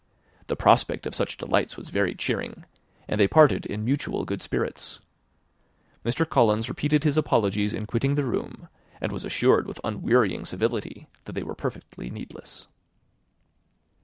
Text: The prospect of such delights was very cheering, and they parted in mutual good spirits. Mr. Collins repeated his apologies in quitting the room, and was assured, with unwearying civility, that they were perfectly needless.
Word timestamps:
The 0.47 0.55
prospect 0.55 1.05
of 1.05 1.13
such 1.13 1.37
delights 1.37 1.77
was 1.77 1.91
very 1.91 2.15
cheering, 2.15 2.65
and 3.07 3.19
they 3.21 3.27
parted 3.27 3.67
in 3.67 3.85
mutual 3.85 4.25
good 4.25 4.41
spirits. 4.41 4.97
Mr. 6.03 6.27
Collins 6.27 6.69
repeated 6.69 7.03
his 7.03 7.17
apologies 7.17 7.71
in 7.71 7.85
quitting 7.85 8.15
the 8.15 8.25
room, 8.25 8.67
and 8.99 9.11
was 9.11 9.25
assured, 9.25 9.67
with 9.67 9.79
unwearying 9.83 10.45
civility, 10.47 11.07
that 11.25 11.33
they 11.33 11.43
were 11.43 11.53
perfectly 11.53 12.09
needless. 12.09 12.65